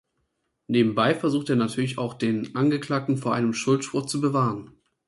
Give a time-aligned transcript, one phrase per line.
[0.65, 4.71] Nebenbei versucht er natürlich auch den Angeklagten vor einem Schuldspruch zu bewahren.